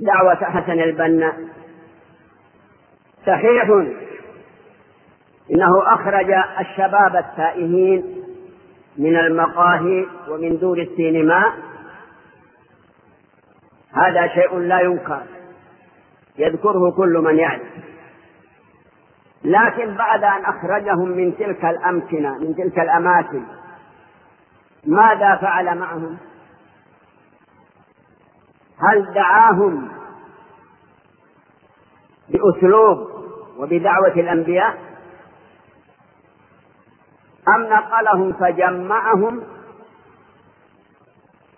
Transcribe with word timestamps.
دعوة 0.00 0.34
حسن 0.34 0.80
البنا. 0.80 1.32
صحيح. 3.26 3.70
إنه 5.50 5.94
أخرج 5.94 6.30
الشباب 6.60 7.16
التائهين 7.16 8.24
من 8.98 9.16
المقاهي 9.16 10.06
ومن 10.28 10.58
دور 10.58 10.78
السينما. 10.78 11.52
هذا 13.92 14.28
شيء 14.28 14.58
لا 14.58 14.80
ينكر. 14.80 15.22
يذكره 16.38 16.90
كل 16.96 17.18
من 17.24 17.38
يعرف. 17.38 17.68
لكن 19.44 19.94
بعد 19.94 20.24
أن 20.24 20.44
أخرجهم 20.44 21.08
من 21.08 21.36
تلك 21.36 21.64
الأمكنة 21.64 22.38
من 22.38 22.54
تلك 22.54 22.78
الأماكن 22.78 23.42
ماذا 24.86 25.36
فعل 25.36 25.78
معهم؟ 25.78 26.18
هل 28.80 29.14
دعاهم 29.14 29.88
بأسلوب 32.28 33.08
وبدعوة 33.58 34.12
الأنبياء؟ 34.12 34.78
أم 37.48 37.62
نقلهم 37.62 38.32
فجمعهم 38.32 39.42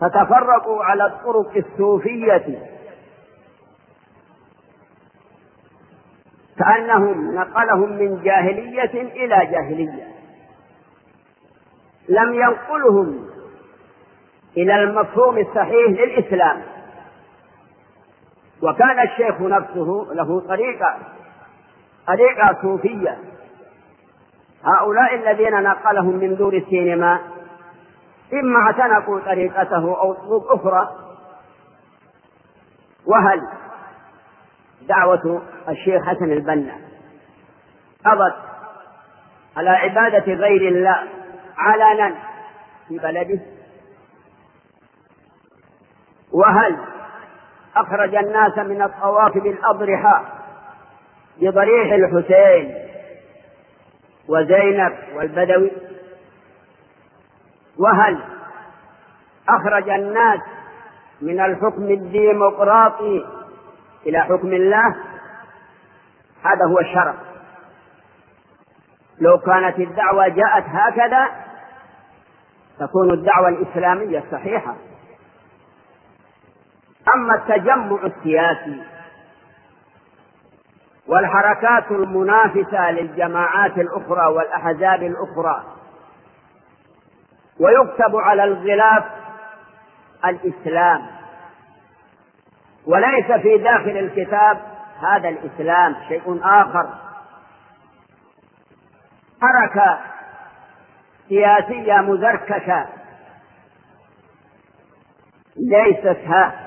فتفرقوا 0.00 0.84
على 0.84 1.06
الطرق 1.06 1.56
الصوفية؟ 1.56 2.74
كأنهم 6.58 7.34
نقلهم 7.34 7.92
من 7.92 8.22
جاهلية 8.22 9.02
إلى 9.02 9.46
جاهلية. 9.50 10.14
لم 12.08 12.34
ينقلهم 12.34 13.26
إلى 14.56 14.82
المفهوم 14.82 15.38
الصحيح 15.38 15.88
للإسلام. 15.88 16.62
وكان 18.64 19.00
الشيخ 19.00 19.40
نفسه 19.40 20.06
له 20.12 20.40
طريقة 20.40 20.98
طريقة 22.06 22.62
صوفية. 22.62 23.18
هؤلاء 24.64 25.14
الذين 25.14 25.62
نقلهم 25.62 26.16
من 26.16 26.36
دور 26.36 26.54
السينما 26.54 27.20
إما 28.32 28.58
اعتنقوا 28.58 29.20
طريقته 29.20 30.00
أو 30.00 30.12
طرق 30.12 30.52
أخرى. 30.52 30.88
وهل 33.06 33.40
دعوة 34.88 35.42
الشيخ 35.68 36.02
حسن 36.04 36.32
البنا 36.32 36.74
قضت 38.06 38.34
على 39.56 39.70
عبادة 39.70 40.32
غير 40.32 40.68
الله 40.68 41.08
علنا 41.58 42.14
في 42.88 42.98
بلده؟ 42.98 43.40
وهل 46.32 46.93
أخرج 47.76 48.14
الناس 48.14 48.58
من 48.58 48.82
الطواف 48.82 49.38
بالأضرحة 49.38 50.24
بضريح 51.40 51.92
الحسين 51.92 52.74
وزينب 54.28 54.92
والبدوي. 55.14 55.70
وهل 57.78 58.18
أخرج 59.48 59.88
الناس 59.90 60.40
من 61.20 61.40
الحكم 61.40 61.90
الديمقراطي 61.90 63.24
إلى 64.06 64.20
حكم 64.20 64.52
الله؟ 64.52 64.96
هذا 66.44 66.64
هو 66.66 66.78
الشرع 66.80 67.14
لو 69.20 69.38
كانت 69.38 69.78
الدعوة 69.78 70.28
جاءت 70.28 70.64
هكذا 70.66 71.28
تكون 72.78 73.10
الدعوة 73.10 73.48
الإسلامية 73.48 74.18
الصحيحة 74.18 74.74
أما 77.14 77.34
التجمع 77.34 77.98
السياسي 78.04 78.82
والحركات 81.08 81.90
المنافسة 81.90 82.90
للجماعات 82.90 83.78
الأخرى 83.78 84.26
والأحزاب 84.26 85.02
الأخرى 85.02 85.64
ويكتب 87.60 88.16
على 88.16 88.44
الغلاف 88.44 89.04
الإسلام. 90.24 91.06
وليس 92.86 93.32
في 93.42 93.58
داخل 93.58 93.98
الكتاب 93.98 94.58
هذا 95.00 95.28
الإسلام 95.28 95.96
شيء 96.08 96.40
آخر. 96.42 96.88
حركة 99.42 99.98
سياسية 101.28 101.94
مزركشة 101.94 102.86
ليست 105.56 106.18
ها. 106.26 106.63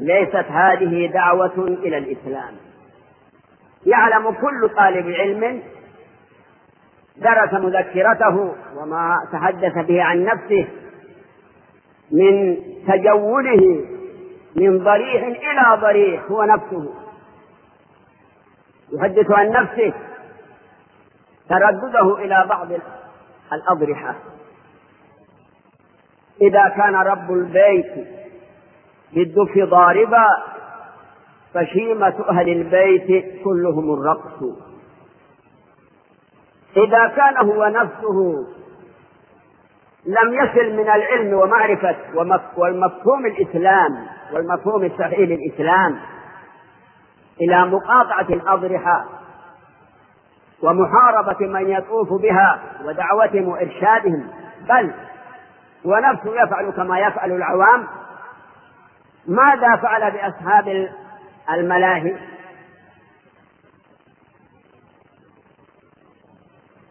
ليست 0.00 0.46
هذه 0.50 1.06
دعوة 1.06 1.58
إلى 1.58 1.98
الإسلام. 1.98 2.54
يعلم 3.86 4.30
كل 4.30 4.68
طالب 4.76 5.10
علم 5.10 5.62
درس 7.16 7.52
مذكرته 7.52 8.54
وما 8.76 9.16
تحدث 9.32 9.86
به 9.86 10.02
عن 10.02 10.24
نفسه 10.24 10.68
من 12.12 12.56
تجوله 12.88 13.84
من 14.56 14.78
ضريح 14.84 15.22
إلى 15.22 15.80
ضريح 15.80 16.22
هو 16.30 16.44
نفسه. 16.44 16.94
يحدث 18.92 19.30
عن 19.30 19.50
نفسه 19.50 19.92
تردده 21.48 22.18
إلى 22.18 22.46
بعض 22.48 22.68
الأضرحة. 23.52 24.14
إذا 26.42 26.68
كان 26.68 26.94
رب 26.94 27.32
البيت 27.32 28.17
بالدف 29.14 29.58
ضاربا 29.70 30.26
فشيمة 31.54 32.14
أهل 32.30 32.48
البيت 32.48 33.24
كلهم 33.44 33.94
الرقص. 33.94 34.42
إذا 36.76 37.08
كان 37.08 37.36
هو 37.46 37.64
نفسه 37.66 38.46
لم 40.06 40.34
يصل 40.34 40.72
من 40.72 40.90
العلم 40.90 41.34
ومعرفة 41.34 41.96
والمفهوم 42.56 43.26
الإسلام 43.26 44.06
والمفهوم 44.32 44.84
الصحيح 44.84 45.18
للإسلام 45.18 45.98
إلى 47.40 47.66
مقاطعة 47.66 48.26
الأضرحة 48.30 49.04
ومحاربة 50.62 51.46
من 51.46 51.70
يطوف 51.70 52.22
بها 52.22 52.60
ودعوتهم 52.84 53.48
وإرشادهم 53.48 54.30
بل 54.68 54.92
ونفسه 55.84 56.42
يفعل 56.42 56.70
كما 56.70 56.98
يفعل 56.98 57.32
العوام 57.32 57.86
ماذا 59.28 59.76
فعل 59.82 60.10
بأصحاب 60.10 60.88
الملاهي؟ 61.50 62.16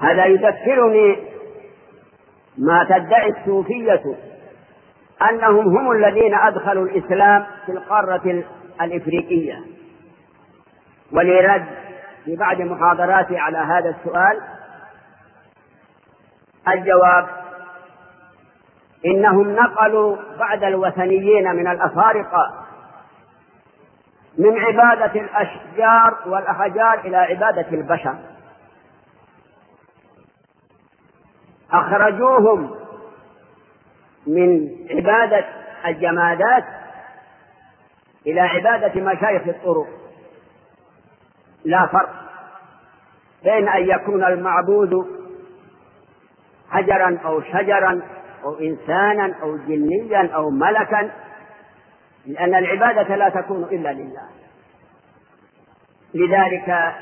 هذا 0.00 0.24
يذكرني 0.26 1.16
ما 2.58 2.84
تدعي 2.84 3.30
الصوفية 3.30 4.02
أنهم 5.30 5.78
هم 5.78 5.92
الذين 5.92 6.34
أدخلوا 6.34 6.86
الإسلام 6.86 7.46
في 7.66 7.72
القارة 7.72 8.44
الإفريقية. 8.80 9.60
ولرد 11.12 11.64
في 12.24 12.36
بعض 12.36 12.60
محاضراتي 12.60 13.38
على 13.38 13.58
هذا 13.58 13.96
السؤال 13.98 14.40
الجواب 16.68 17.43
إنهم 19.06 19.54
نقلوا 19.54 20.16
بعد 20.38 20.64
الوثنيين 20.64 21.56
من 21.56 21.66
الأفارقة 21.66 22.64
من 24.38 24.58
عبادة 24.58 25.20
الأشجار 25.20 26.16
والأحجار 26.26 26.98
إلى 26.98 27.16
عبادة 27.16 27.68
البشر. 27.68 28.16
أخرجوهم 31.72 32.74
من 34.26 34.68
عبادة 34.90 35.44
الجمادات 35.86 36.64
إلى 38.26 38.40
عبادة 38.40 39.00
مشايخ 39.00 39.42
الطرق. 39.48 39.86
لا 41.64 41.86
فرق 41.86 42.10
بين 43.44 43.68
أن 43.68 43.90
يكون 43.90 44.24
المعبود 44.24 45.06
حجرا 46.70 47.18
أو 47.24 47.40
شجرا 47.40 48.02
أو 48.44 48.58
إنسانا 48.58 49.34
أو 49.42 49.56
جنيا 49.56 50.30
أو 50.34 50.50
ملكا 50.50 51.10
لأن 52.26 52.54
العبادة 52.54 53.16
لا 53.16 53.28
تكون 53.28 53.62
إلا 53.62 53.92
لله. 53.92 54.28
لذلك 56.14 56.94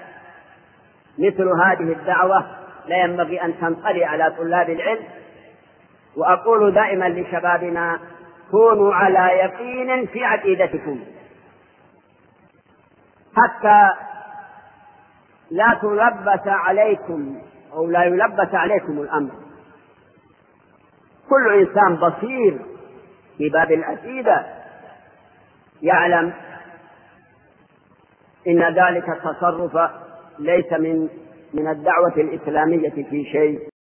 مثل 1.19 1.49
هذه 1.49 1.93
الدعوة 1.93 2.47
لا 2.87 2.97
ينبغي 2.97 3.43
أن 3.43 3.61
تنطلي 3.61 4.05
على 4.05 4.35
طلاب 4.39 4.71
العلم 4.71 5.05
وأقول 6.17 6.75
دائما 6.75 7.09
لشبابنا 7.09 7.99
كونوا 8.51 8.95
على 8.95 9.39
يقين 9.39 10.07
في 10.07 10.25
عقيدتكم. 10.25 11.01
حتى 13.37 13.91
لا 15.51 15.79
تلبس 15.83 16.47
عليكم 16.47 17.39
أو 17.73 17.87
لا 17.87 18.05
يلبس 18.05 18.55
عليكم 18.55 19.01
الأمر. 19.01 19.31
كل 21.29 21.53
إنسان 21.61 21.97
بصير 21.97 22.59
في 23.39 23.49
باب 23.49 23.73
العقيدة 23.73 24.47
يعلم 25.83 26.33
إن 28.49 28.63
ذلك 28.63 29.09
التصرف 29.09 29.91
ليس 30.39 30.73
من 30.73 31.09
من 31.55 31.69
الدعوة 31.69 32.15
الإسلامية 32.17 32.91
في 32.91 33.25
شيء. 33.33 33.72